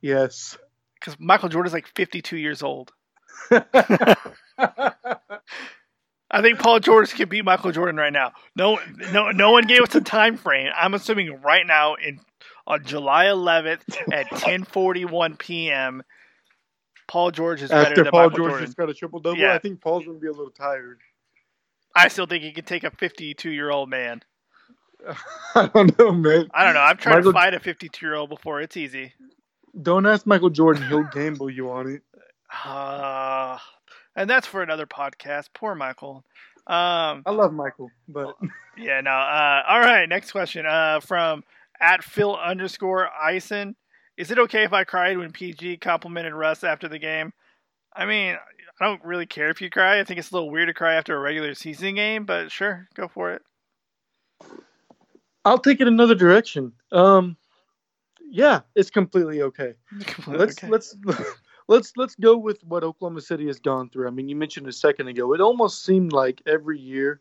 [0.00, 0.56] Yes.
[0.94, 2.92] Because Michael Jordan's like 52 years old.
[6.32, 8.32] I think Paul George can beat Michael Jordan right now.
[8.56, 8.78] No,
[9.12, 10.72] no, no one gave us a time frame.
[10.74, 12.20] I'm assuming right now in
[12.66, 13.80] on July 11th
[14.12, 16.02] at 10:41 p.m.
[17.08, 18.66] Paul George is better After than Paul Michael George Jordan.
[18.66, 19.54] just got a triple double, Yeah.
[19.54, 21.00] I think Paul's gonna be a little tired.
[21.94, 24.22] I still think he can take a 52 year old man.
[25.54, 26.48] I don't know, man.
[26.54, 26.80] I don't know.
[26.80, 28.60] I've tried Michael- to fight a 52 year old before.
[28.60, 29.12] It's easy.
[29.80, 32.02] Don't ask Michael Jordan; he'll gamble you on it.
[32.64, 33.58] Uh,
[34.14, 35.46] and that's for another podcast.
[35.54, 36.24] Poor Michael.
[36.66, 38.36] Um, I love Michael, but
[38.78, 39.10] yeah, no.
[39.10, 40.08] Uh, all right.
[40.08, 40.66] Next question.
[40.66, 41.42] Uh, from
[41.82, 43.74] at Phil underscore Ison.
[44.16, 47.32] Is it okay if I cried when PG complimented Russ after the game?
[47.94, 48.36] I mean,
[48.80, 50.00] I don't really care if you cry.
[50.00, 52.88] I think it's a little weird to cry after a regular season game, but sure,
[52.94, 53.42] go for it.
[55.44, 56.72] I'll take it another direction.
[56.92, 57.36] Um,
[58.30, 59.74] yeah, it's completely okay.
[60.26, 60.68] let's Okay.
[60.68, 60.96] let's
[61.68, 64.06] let's let's go with what Oklahoma City has gone through.
[64.06, 65.34] I mean, you mentioned a second ago.
[65.34, 67.20] It almost seemed like every year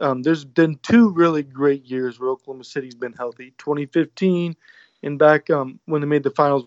[0.00, 3.54] Um, there's been two really great years where Oklahoma City's been healthy.
[3.58, 4.56] 2015
[5.02, 6.66] and back um, when they made the finals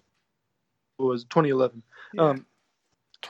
[0.97, 1.83] was 2011.
[2.13, 2.21] Yeah.
[2.21, 2.45] Um,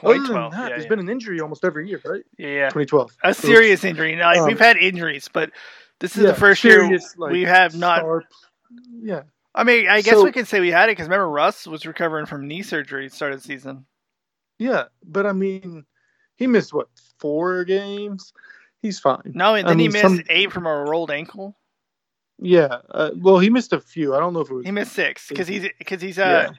[0.03, 0.51] other than 2012.
[0.51, 0.89] that, yeah, there's yeah.
[0.89, 2.23] been an injury almost every year, right?
[2.37, 2.69] yeah, yeah.
[2.69, 3.17] 2012.
[3.23, 4.15] A So serious injury.
[4.15, 5.51] Now, like, um, we've had injuries, but
[5.99, 7.99] this is the first year serious, like, we have not.
[7.99, 8.23] star-
[8.91, 9.21] yeah.
[9.55, 11.85] I mean, I guess So- we can say we had it because remember Russ was
[11.85, 13.85] recovering from knee surgery at the start of the season.
[14.59, 15.85] Yeah, but I mean,
[16.35, 18.33] he missed what four games.
[18.81, 19.31] He's fine.
[19.33, 21.57] No, and I then he missed some- eight from a rolled ankle.
[22.39, 22.77] Yeah.
[22.91, 24.13] Uh, well, he missed a few.
[24.15, 24.65] I don't know if it was.
[24.65, 26.49] He missed six because he's because he's uh.
[26.51, 26.55] Yeah.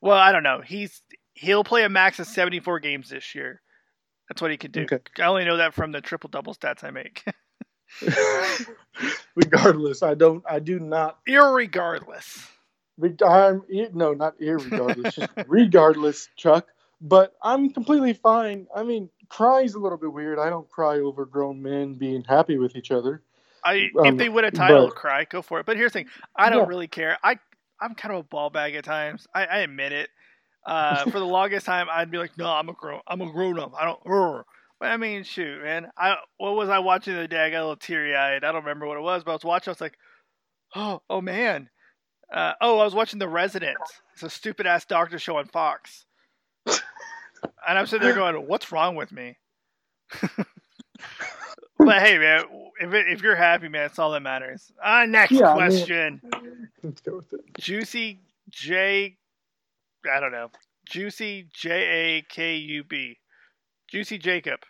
[0.00, 0.60] Well, I don't know.
[0.64, 1.02] He's
[1.34, 3.60] he'll play a max of seventy four games this year.
[4.28, 4.82] That's what he could do.
[4.82, 4.98] Okay.
[5.18, 7.24] I only know that from the triple double stats I make.
[9.34, 10.44] Regardless, I don't.
[10.48, 11.18] I do not.
[11.28, 12.48] Irregardless.
[12.96, 13.62] reg- I'm
[13.94, 15.14] no, not irregardless.
[15.14, 16.66] just regardless, Chuck.
[17.00, 18.66] But I'm completely fine.
[18.74, 20.38] I mean, crying's a little bit weird.
[20.38, 23.22] I don't cry over grown men being happy with each other.
[23.64, 25.24] I Um, if they win a title, but- cry.
[25.24, 25.66] Go for it.
[25.66, 26.68] But here's the thing: I don't Yeah.
[26.68, 27.18] really care.
[27.22, 27.38] I
[27.80, 29.26] I'm kind of a ball bag at times.
[29.34, 30.10] I, I admit it.
[30.66, 33.00] Uh, for the longest time, I'd be like, "No, I'm a grown.
[33.06, 33.72] I'm a grown up.
[33.78, 34.44] I don't." Rrr.
[34.80, 35.90] But I mean, shoot, man.
[35.96, 37.40] I what was I watching the other day?
[37.44, 38.44] I got a little teary eyed.
[38.44, 39.70] I don't remember what it was, but I was watching.
[39.70, 39.98] I was like,
[40.74, 41.68] "Oh, oh man."
[42.32, 43.78] Uh, oh, I was watching The Resident.
[44.12, 46.04] It's a stupid ass doctor show on Fox.
[47.68, 49.36] And I'm sitting there going, "What's wrong with me?"
[51.78, 52.44] but hey, man,
[52.80, 54.70] if it, if you're happy, man, it's all that matters.
[54.82, 56.20] Uh, next Yeah, I mean- question.
[56.82, 57.40] Let's go with it.
[57.58, 58.20] Juicy
[58.50, 59.16] J,
[60.10, 60.50] I don't know.
[60.88, 63.18] Juicy J A K U B.
[63.88, 64.60] Juicy Jacob.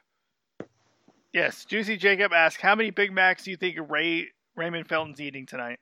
[1.33, 5.45] Yes, Juicy Jacob asks, how many Big Macs do you think Ray Raymond Felton's eating
[5.47, 5.79] tonight?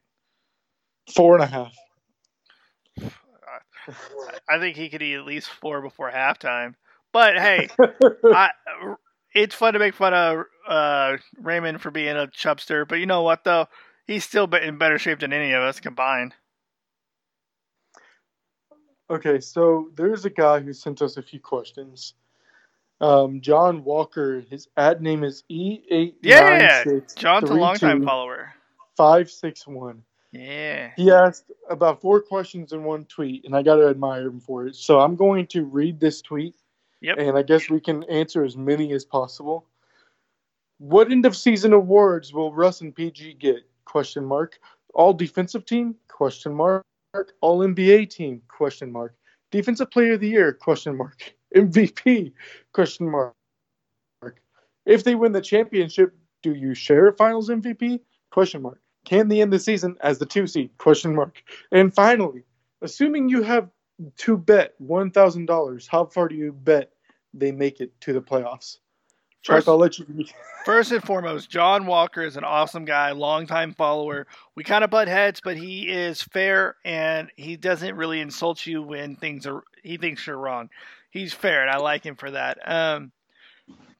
[1.14, 1.72] Four and a half.
[4.48, 6.74] I think he could eat at least four before halftime.
[7.12, 7.68] But hey,
[8.24, 8.50] I,
[9.34, 12.86] it's fun to make fun of uh, Raymond for being a chubster.
[12.86, 13.66] But you know what, though?
[14.06, 16.34] He's still in better shape than any of us combined.
[19.08, 22.14] Okay, so there's a guy who sent us a few questions.
[23.00, 26.82] Um, John Walker, his ad name is E eight Yeah,
[27.14, 28.52] John's a longtime follower.
[28.96, 30.02] Five six one.
[30.32, 30.90] Yeah.
[30.96, 34.66] He asked about four questions in one tweet, and I got to admire him for
[34.66, 34.76] it.
[34.76, 36.54] So I'm going to read this tweet,
[37.00, 37.18] Yep.
[37.18, 39.66] and I guess we can answer as many as possible.
[40.78, 43.66] What end of season awards will Russ and PG get?
[43.84, 44.58] Question mark.
[44.94, 45.94] All defensive team?
[46.08, 46.84] Question mark.
[47.40, 48.42] All NBA team?
[48.48, 49.14] Question mark.
[49.50, 50.52] Defensive player of the year?
[50.52, 51.34] Question mark.
[51.56, 52.32] MVP?
[52.72, 53.34] Question mark.
[54.84, 58.00] If they win the championship, do you share Finals MVP?
[58.30, 58.80] Question mark.
[59.06, 60.70] Can they end the season as the two seed?
[60.76, 61.42] Question mark.
[61.72, 62.42] And finally,
[62.82, 63.70] assuming you have
[64.18, 66.92] to bet one thousand dollars, how far do you bet
[67.32, 68.78] they make it to the playoffs?
[69.44, 70.06] First- I'll let you.
[70.64, 74.26] First and foremost, John Walker is an awesome guy, longtime follower.
[74.56, 78.82] We kind of butt heads, but he is fair and he doesn't really insult you
[78.82, 80.68] when things are he thinks you're wrong.
[81.10, 82.58] He's fair, and I like him for that.
[82.68, 83.12] Um,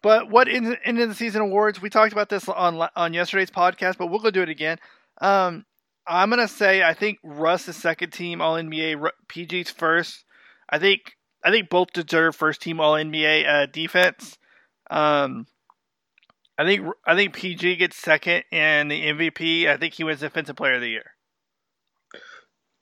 [0.02, 1.80] but what in end of the season awards?
[1.80, 4.78] We talked about this on on yesterday's podcast, but we'll go do it again.
[5.20, 5.64] Um,
[6.06, 10.24] I'm gonna say I think Russ is second team All NBA, PG's first.
[10.68, 14.38] I think I think both deserve first team All NBA uh, defense.
[14.90, 15.46] Um,
[16.58, 19.66] I think I think PG gets second and the MVP.
[19.66, 21.12] I think he wins Defensive Player of the Year.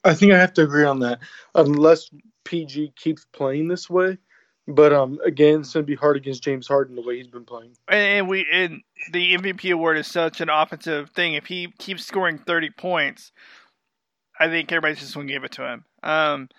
[0.03, 1.19] I think I have to agree on that,
[1.55, 2.09] unless
[2.43, 4.19] PG keeps playing this way.
[4.67, 7.75] But um, again, it's gonna be hard against James Harden the way he's been playing.
[7.87, 11.35] And, and we and the MVP award is such an offensive thing.
[11.35, 13.31] If he keeps scoring thirty points,
[14.39, 15.85] I think everybody's just going to give it to him.
[16.01, 16.49] Um,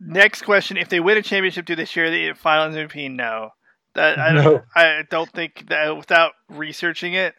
[0.00, 3.10] next question: If they win a championship, do they share the Finals MVP?
[3.10, 3.50] No,
[3.94, 4.64] that I don't.
[4.74, 7.34] I don't think that without researching it,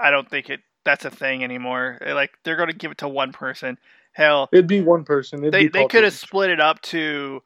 [0.00, 1.98] I don't think it that's a thing anymore.
[2.00, 3.76] Like they're going to give it to one person.
[4.12, 5.40] Hell, It'd be one person.
[5.40, 7.42] It'd they they could have split it up to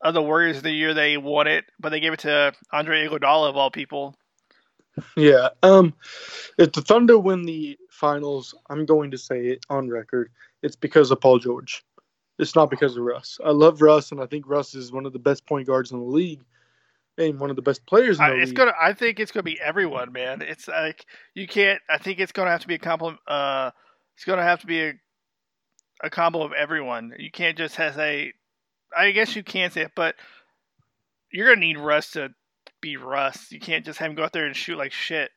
[0.00, 3.06] uh, the Warriors of the year they won it, but they gave it to Andre
[3.06, 4.16] Iguodala of all people.
[5.16, 5.50] Yeah.
[5.62, 5.94] Um,
[6.58, 10.30] if the Thunder win the finals, I'm going to say it on record.
[10.62, 11.84] It's because of Paul George.
[12.38, 13.38] It's not because of Russ.
[13.44, 15.98] I love Russ, and I think Russ is one of the best point guards in
[15.98, 16.44] the league,
[17.16, 18.56] and one of the best players in the I, it's league.
[18.56, 18.74] gonna.
[18.80, 20.42] I think it's gonna be everyone, man.
[20.42, 21.80] It's like you can't.
[21.90, 23.20] I think it's gonna have to be a compliment.
[23.26, 23.72] Uh,
[24.14, 24.92] it's gonna have to be a
[26.02, 27.12] a combo of everyone.
[27.18, 28.34] You can't just have say.
[28.96, 30.14] I guess you can't say it, but
[31.30, 32.30] you're gonna need Russ to
[32.80, 33.50] be Russ.
[33.52, 35.30] You can't just have him go out there and shoot like shit.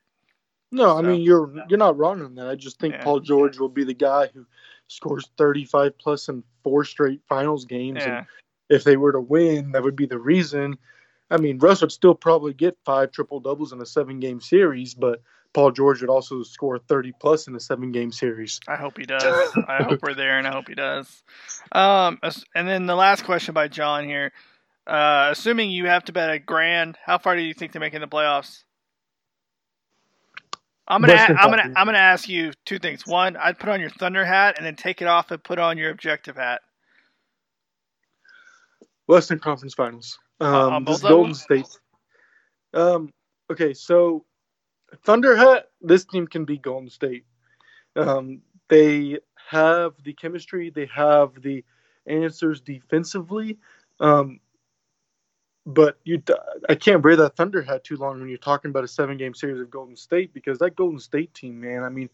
[0.70, 2.48] No, I mean you're you're not wrong on that.
[2.48, 3.02] I just think Yeah.
[3.02, 4.46] Paul George will be the guy who
[4.88, 8.18] scores 35 plus in four straight finals games, Yeah.
[8.18, 8.26] and
[8.68, 10.78] if they were to win, that would be the reason.
[11.30, 14.94] I mean, Russ would still probably get five triple doubles in a seven game series,
[14.94, 15.22] but
[15.54, 18.58] Paul George would also score 30 plus in a seven game series.
[18.66, 19.22] I hope he does.
[19.68, 21.22] I hope we're there, and I hope he does.
[21.72, 22.18] Um,
[22.54, 24.32] and then the last question by John here.
[24.86, 27.94] Uh, assuming you have to bet a grand, how far do you think they make
[27.94, 28.64] in the playoffs?
[30.88, 33.06] I'm gonna, a- I'm gonna, I'm gonna ask you two things.
[33.06, 35.78] One, I'd put on your Thunder hat, and then take it off and put on
[35.78, 36.62] your objective hat.
[39.06, 40.18] Western Conference Finals.
[40.40, 41.34] Um, on this Golden?
[41.34, 41.66] State.
[42.74, 43.10] Um,
[43.50, 44.24] okay, so
[45.04, 47.24] Thunder Hat, this team can beat Golden State.
[47.96, 51.64] Um, they have the chemistry, they have the
[52.06, 53.58] answers defensively.
[54.00, 54.40] Um,
[55.64, 56.22] but you,
[56.68, 59.60] I can't wear that Thunder hat too long when you're talking about a seven-game series
[59.60, 61.84] of Golden State because that Golden State team, man.
[61.84, 62.08] I mean,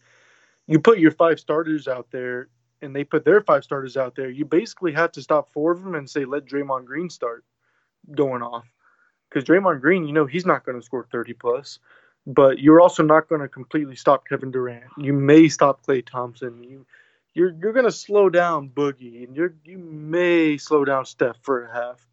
[0.67, 2.49] you put your five starters out there,
[2.81, 4.29] and they put their five starters out there.
[4.29, 7.43] You basically have to stop four of them and say, let Draymond Green start
[8.11, 8.65] going off
[9.29, 11.79] because Draymond Green, you know, he's not going to score 30 plus,
[12.29, 14.83] but you're also not going to completely stop Kevin Durant.
[14.97, 16.63] You may stop Klay Thompson.
[16.63, 16.85] You
[17.33, 21.65] you're you're going to slow down Boogie, and you're you may slow down Steph for
[21.65, 22.07] a half.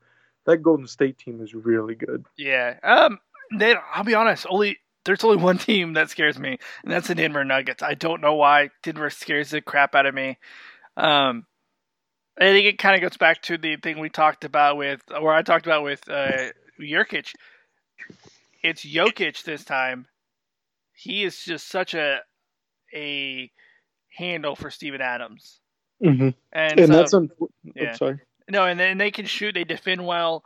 [0.46, 2.24] That Golden State team is really good.
[2.38, 2.76] Yeah.
[2.82, 3.18] Um.
[3.56, 4.46] They, I'll be honest.
[4.48, 7.82] Only there's only one team that scares me, and that's the Denver Nuggets.
[7.82, 10.38] I don't know why Denver scares the crap out of me.
[10.96, 11.44] Um.
[12.38, 15.32] I think it kind of goes back to the thing we talked about with, or
[15.32, 17.32] I talked about with uh, Nurkic.
[18.66, 20.06] It's Jokic this time.
[20.94, 22.18] He is just such a
[22.94, 23.50] a
[24.16, 25.60] handle for Steven Adams,
[26.04, 26.30] Mm-hmm.
[26.52, 27.30] and, And so, that's un-
[27.74, 27.82] yeah.
[27.90, 28.20] I'm sorry.
[28.50, 29.54] no, and then they can shoot.
[29.54, 30.44] They defend well.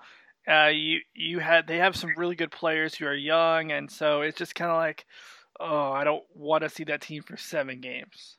[0.51, 4.23] Uh, you you had they have some really good players who are young, and so
[4.23, 5.07] it's just kind of like,
[5.61, 8.39] oh, I don't want to see that team for seven games.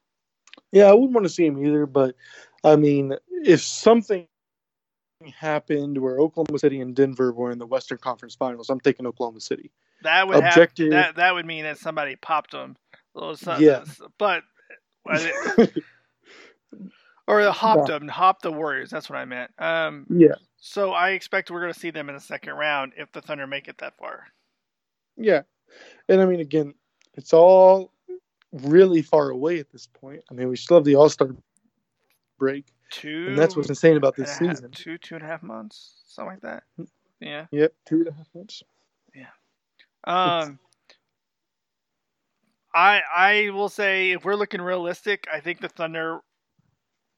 [0.72, 2.16] Yeah, I wouldn't want to see him either, but
[2.64, 3.14] I mean,
[3.46, 4.28] if something
[5.30, 9.40] happened where Oklahoma City and Denver were in the Western Conference Finals, I'm taking Oklahoma
[9.42, 9.72] City.
[10.04, 12.78] That would Objective- have that that would mean that somebody popped them.
[13.60, 13.84] Yeah.
[14.18, 14.44] but
[17.28, 18.90] or the hopped them, hopped the Warriors.
[18.90, 19.52] That's what I meant.
[19.60, 23.12] Um, Yeah, so I expect we're going to see them in the second round if
[23.12, 24.26] the Thunder make it that far.
[25.18, 25.42] yeah,
[26.10, 26.74] and I mean, again,
[27.16, 27.92] it's all
[28.52, 30.24] really far away at this point.
[30.30, 31.36] I mean, we still have the All Star
[32.38, 34.70] break, Two, and that's what's insane about this half- season.
[34.72, 36.64] two two and a half months, something like that.
[37.20, 37.46] Yeah.
[37.52, 38.62] Yep, two and a half months.
[39.16, 39.28] Yeah.
[40.04, 40.60] Um,
[42.76, 46.20] I I will say if we're looking realistic, I think the Thunder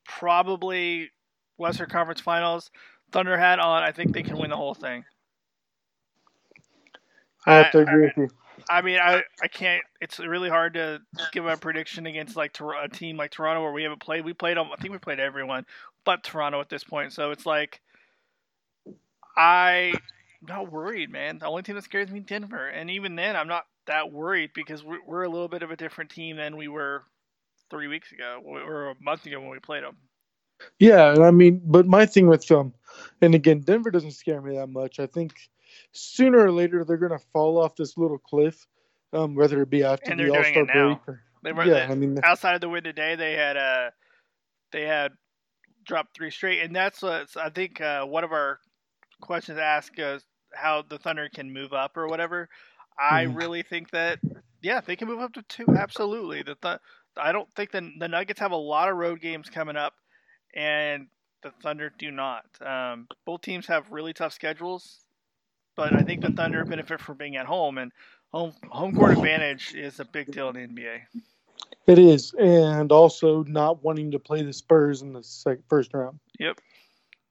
[0.05, 1.09] probably
[1.57, 2.69] Western Conference Finals.
[3.11, 3.83] Thunder hat on.
[3.83, 5.03] I think they can win the whole thing.
[7.45, 8.29] I have to I- agree with you.
[8.69, 9.83] I mean, I, I can't.
[10.01, 13.83] It's really hard to give a prediction against like a team like Toronto where we
[13.83, 14.25] haven't played.
[14.25, 14.69] We played them.
[14.71, 15.65] I think we played everyone,
[16.05, 17.13] but Toronto at this point.
[17.13, 17.81] So it's like
[19.37, 19.93] I'm
[20.47, 21.39] not worried, man.
[21.39, 24.83] The only team that scares me Denver, and even then, I'm not that worried because
[24.83, 27.03] we're, we're a little bit of a different team than we were
[27.69, 29.97] three weeks ago or a month ago when we played them.
[30.79, 32.73] Yeah, and I mean, but my thing with um,
[33.21, 34.99] and again, Denver doesn't scare me that much.
[34.99, 35.33] I think
[35.91, 38.67] sooner or later they're gonna fall off this little cliff,
[39.13, 40.97] um, whether it be after the All Star break.
[41.07, 43.91] Or, They were yeah, they- I mean, outside of the win today, they had uh
[44.71, 45.11] they had
[45.85, 48.59] dropped three straight, and that's what I think uh, one of our
[49.21, 52.49] questions asked us how the Thunder can move up or whatever.
[52.97, 53.35] I Mhm.
[53.35, 54.19] really think that
[54.61, 55.65] yeah, they can move up to two.
[55.75, 56.79] Absolutely, the th-
[57.17, 59.93] I don't think the the Nuggets have a lot of road games coming up,
[60.53, 61.07] and
[61.41, 62.45] the Thunder do not.
[62.61, 65.02] Um, both teams have really tough schedules,
[65.75, 67.91] but I think the Thunder benefit from being at home, and
[68.31, 70.99] home home court advantage is a big deal in the NBA.
[71.87, 76.19] it is, and also not wanting to play the Spurs in the sec- first round.
[76.39, 76.59] Yep.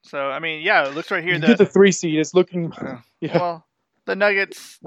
[0.02, 2.18] So I mean, yeah, it looks right here You that get the three seed.
[2.18, 3.66] It's looking, Uh, yeah, well,
[4.06, 4.80] the Nuggets,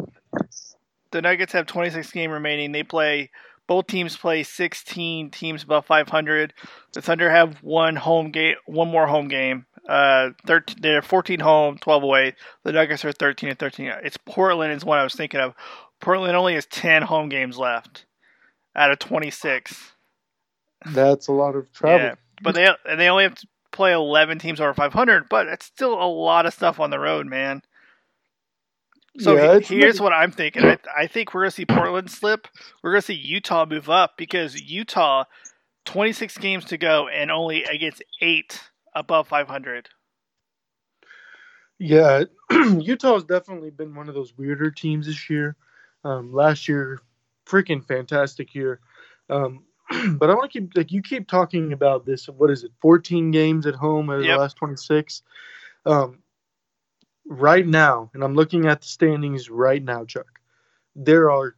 [1.11, 2.71] the Nuggets have 26 game remaining.
[2.71, 3.29] They play
[3.67, 6.53] both teams play 16 teams above 500.
[6.93, 9.65] The Thunder have one home game, one more home game.
[9.87, 12.35] Uh, 13, they're 14 home, 12 away.
[12.63, 13.91] The Nuggets are 13 and 13.
[14.03, 15.53] It's Portland is what I was thinking of.
[15.99, 18.05] Portland only has 10 home games left
[18.75, 19.91] out of 26.
[20.93, 21.99] that's a lot of travel.
[21.99, 25.65] Yeah, but they and they only have to play 11 teams over 500, but it's
[25.65, 27.61] still a lot of stuff on the road, man.
[29.19, 30.63] So Yeah, he- here's what I'm thinking.
[30.65, 32.47] I, I think we're gonna see Portland slip.
[32.83, 35.23] We're gonna see Utah move up because Utah,
[35.85, 38.61] 26 games to go and only against eight
[38.95, 39.89] above 500.
[41.77, 45.57] Yeah, Utah has definitely been one of those weirder teams this year.
[46.05, 46.99] Um, last year,
[47.45, 48.79] freaking fantastic year.
[49.29, 49.63] Um,
[50.17, 52.27] but I want to keep like you keep talking about this.
[52.27, 52.71] What is it?
[52.81, 54.35] 14 games at home out of Yep.
[54.35, 55.21] the last 26.
[55.85, 56.19] Um,
[57.27, 60.39] right now, and I'm looking at the standings right now, Chuck.
[60.95, 61.55] There are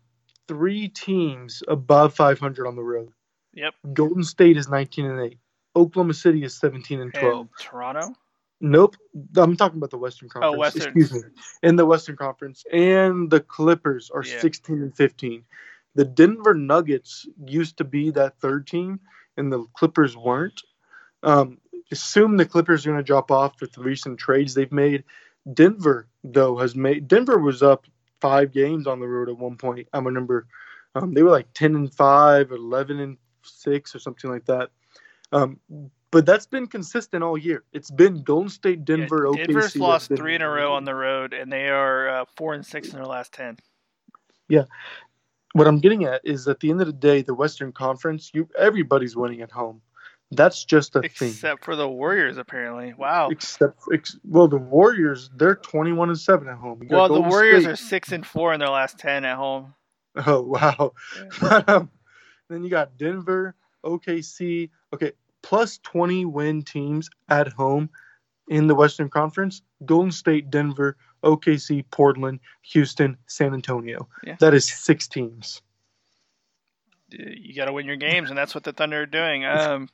[0.48, 3.12] three teams above 500 on the road.
[3.54, 3.74] Yep.
[3.94, 5.38] Golden State is 19 and 8.
[5.78, 7.40] Oklahoma City is 17 and 12.
[7.40, 8.16] And Toronto.
[8.60, 8.96] Nope.
[9.36, 10.56] I'm talking about the Western Conference.
[10.56, 10.98] Oh, Western.
[10.98, 11.30] Excuse me.
[11.62, 12.64] In the Western Conference.
[12.72, 14.40] And the Clippers are Yeah.
[14.40, 15.44] 16 and 15.
[15.96, 19.00] The Denver Nuggets used to be that third team,
[19.36, 20.62] and the Clippers weren't.
[21.24, 21.60] Um,
[21.92, 25.04] assume the Clippers are going to drop off with the recent trades they've made.
[25.54, 27.08] Denver, though, has made.
[27.08, 27.86] Denver was up
[28.22, 29.88] five games on the road at one point.
[29.94, 30.48] I remember
[30.96, 34.72] um, they were like 10 and 5, 11 and 6, or something like that.
[35.32, 35.60] Um,
[36.12, 37.64] but that's been consistent all year.
[37.74, 39.46] It's been Golden State, Denver, Yeah, OKC.
[39.48, 42.54] Denver's that's lost three in a row on the road, and they are uh, four
[42.54, 43.58] and six in their last ten.
[44.48, 44.64] Yeah,
[45.54, 48.48] What I'm getting at is at the end of the day, the Western Conference, you
[48.58, 49.82] everybody's winning at home.
[50.32, 51.30] That's just a thing.
[51.30, 52.94] Except for the Warriors, apparently.
[52.98, 53.30] Wow.
[53.30, 56.84] Except, ex, well, the Warriors, they're 21 and seven at home.
[56.84, 59.74] You Well, the Warriors State- are six and four in their last ten at home.
[60.26, 60.94] Oh wow.
[61.42, 61.92] But, um,
[62.50, 63.56] then you got Denver,
[63.86, 64.70] OKC.
[64.94, 65.12] Okay,
[65.42, 67.90] plus 20 win teams at home
[68.48, 69.62] in the Western Conference.
[69.86, 74.08] Golden State, Denver, OKC, Portland, Houston, San Antonio.
[74.24, 74.36] Yeah.
[74.40, 75.62] That is six teams.
[77.10, 79.46] you got to win your games, and that's what the Thunder are doing.
[79.46, 79.90] Um,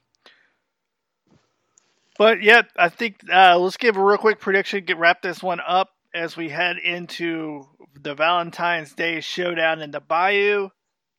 [2.17, 4.85] but yeah, I think uh, let's give a real quick prediction.
[4.85, 7.67] Get wrap this one up as we head into
[7.99, 10.69] the Valentine's Day showdown in the Bayou.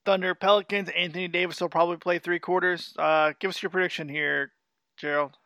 [0.04, 0.88] Thunder Pelicans.
[0.96, 2.94] Anthony Davis will probably play three quarters.
[2.98, 4.52] Uh, give us your prediction here,
[4.98, 5.36] Gerald.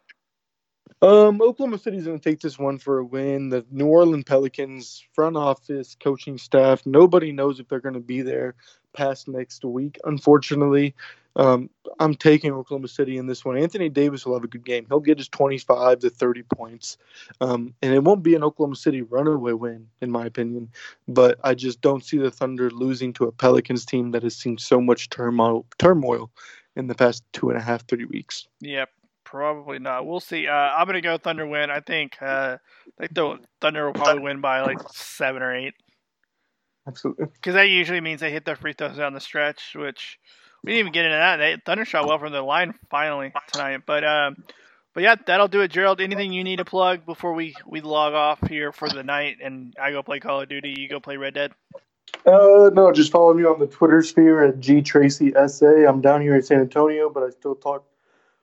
[1.00, 3.50] Um, Oklahoma City's going to take this one for a win.
[3.50, 8.22] The New Orleans Pelicans front office, coaching staff, nobody knows if they're going to be
[8.22, 8.56] there
[8.92, 9.98] past next week.
[10.04, 10.94] Unfortunately,
[11.36, 11.70] um,
[12.00, 13.56] I'm taking Oklahoma City in this one.
[13.56, 14.86] Anthony Davis will have a good game.
[14.88, 16.98] He'll get his 25 to 30 points,
[17.40, 20.68] um, and it won't be an Oklahoma City runaway win, in my opinion.
[21.06, 24.58] But I just don't see the Thunder losing to a Pelicans team that has seen
[24.58, 26.30] so much turmoil, turmoil
[26.74, 28.48] in the past two and a half, three weeks.
[28.60, 28.90] Yep,
[29.22, 30.06] probably not.
[30.06, 30.48] We'll see.
[30.48, 31.70] Uh, I'm gonna go Thunder win.
[31.70, 32.16] I think.
[32.20, 32.58] Uh,
[32.98, 35.74] I think the Thunder will probably win by like seven or eight.
[36.88, 37.26] Absolutely.
[37.26, 40.18] because that usually means they hit their free throws down the stretch, which
[40.64, 41.36] we didn't even get into that.
[41.36, 44.42] They Thunder shot well from the line finally tonight, but um,
[44.94, 46.00] but yeah, that'll do it, Gerald.
[46.00, 49.74] Anything you need to plug before we we log off here for the night, and
[49.80, 51.52] I go play Call of Duty, you go play Red Dead.
[52.26, 55.66] Uh, no, just follow me on the Twitter sphere at G Tracy SA.
[55.86, 57.84] I'm down here in San Antonio, but I still talk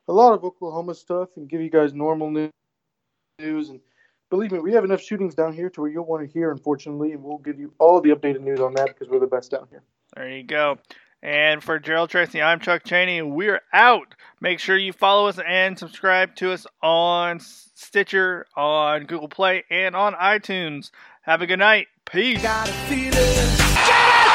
[0.07, 2.51] a lot of Oklahoma stuff and give you guys normal new-
[3.39, 3.69] news.
[3.69, 3.81] And
[4.29, 7.11] believe me, we have enough shootings down here to where you'll want to hear, unfortunately,
[7.11, 9.67] and we'll give you all the updated news on that because we're the best down
[9.69, 9.83] here.
[10.15, 10.77] There you go.
[11.21, 13.17] And for Gerald Tracy, I'm Chuck Chaney.
[13.17, 14.13] and We're out.
[14.41, 19.95] Make sure you follow us and subscribe to us on Stitcher, on Google Play, and
[19.95, 20.91] on iTunes.
[21.23, 21.87] Have a good night.
[22.05, 22.41] Peace.
[22.43, 23.11] Got a feeling.
[23.11, 24.29] Get it!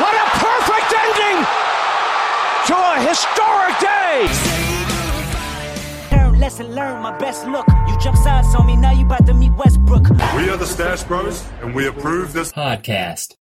[0.00, 1.46] What a perfect ending
[2.66, 4.63] to a historic day!
[6.34, 7.66] Learn, lesson learned, my best look.
[7.88, 10.08] You jump sides on me, now you about to meet Westbrook.
[10.36, 13.36] We are the Stash Brothers, and we approve this podcast.